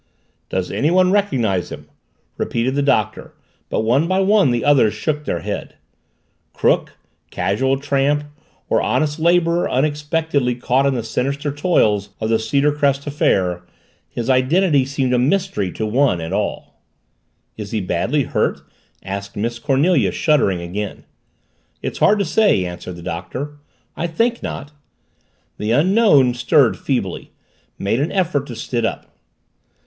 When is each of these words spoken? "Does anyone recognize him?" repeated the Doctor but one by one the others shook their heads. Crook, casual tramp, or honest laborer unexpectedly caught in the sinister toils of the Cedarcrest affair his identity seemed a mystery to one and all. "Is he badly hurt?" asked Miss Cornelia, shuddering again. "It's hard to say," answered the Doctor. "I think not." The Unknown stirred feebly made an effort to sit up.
"Does 0.49 0.71
anyone 0.71 1.11
recognize 1.11 1.71
him?" 1.71 1.87
repeated 2.35 2.73
the 2.73 2.81
Doctor 2.81 3.35
but 3.69 3.81
one 3.81 4.07
by 4.07 4.19
one 4.19 4.49
the 4.49 4.65
others 4.65 4.95
shook 4.95 5.25
their 5.25 5.41
heads. 5.41 5.73
Crook, 6.53 6.93
casual 7.29 7.77
tramp, 7.77 8.23
or 8.67 8.81
honest 8.81 9.19
laborer 9.19 9.69
unexpectedly 9.69 10.55
caught 10.55 10.87
in 10.87 10.95
the 10.95 11.03
sinister 11.03 11.51
toils 11.53 12.09
of 12.19 12.29
the 12.29 12.39
Cedarcrest 12.39 13.05
affair 13.05 13.61
his 14.09 14.27
identity 14.27 14.85
seemed 14.85 15.13
a 15.13 15.19
mystery 15.19 15.71
to 15.73 15.85
one 15.85 16.19
and 16.19 16.33
all. 16.33 16.81
"Is 17.55 17.69
he 17.69 17.79
badly 17.79 18.23
hurt?" 18.23 18.61
asked 19.03 19.35
Miss 19.35 19.59
Cornelia, 19.59 20.11
shuddering 20.11 20.61
again. 20.61 21.03
"It's 21.83 21.99
hard 21.99 22.17
to 22.17 22.25
say," 22.25 22.65
answered 22.65 22.95
the 22.95 23.03
Doctor. 23.03 23.59
"I 23.95 24.07
think 24.07 24.41
not." 24.41 24.71
The 25.59 25.69
Unknown 25.69 26.33
stirred 26.33 26.75
feebly 26.75 27.33
made 27.77 27.99
an 27.99 28.11
effort 28.11 28.47
to 28.47 28.55
sit 28.55 28.83
up. 28.83 29.15